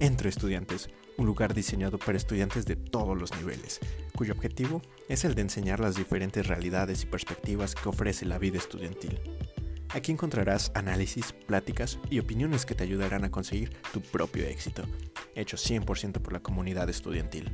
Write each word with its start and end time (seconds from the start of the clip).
Entre 0.00 0.30
Estudiantes, 0.30 0.88
un 1.18 1.26
lugar 1.26 1.52
diseñado 1.52 1.98
para 1.98 2.16
estudiantes 2.16 2.64
de 2.64 2.74
todos 2.74 3.18
los 3.18 3.36
niveles, 3.36 3.80
cuyo 4.16 4.32
objetivo 4.32 4.80
es 5.10 5.26
el 5.26 5.34
de 5.34 5.42
enseñar 5.42 5.78
las 5.78 5.94
diferentes 5.94 6.46
realidades 6.46 7.02
y 7.02 7.06
perspectivas 7.06 7.74
que 7.74 7.90
ofrece 7.90 8.24
la 8.24 8.38
vida 8.38 8.56
estudiantil. 8.56 9.20
Aquí 9.90 10.10
encontrarás 10.10 10.72
análisis, 10.74 11.34
pláticas 11.46 11.98
y 12.08 12.18
opiniones 12.18 12.64
que 12.64 12.74
te 12.74 12.84
ayudarán 12.84 13.24
a 13.24 13.30
conseguir 13.30 13.76
tu 13.92 14.00
propio 14.00 14.46
éxito, 14.46 14.84
hecho 15.34 15.58
100% 15.58 16.22
por 16.22 16.32
la 16.32 16.40
comunidad 16.40 16.88
estudiantil. 16.88 17.52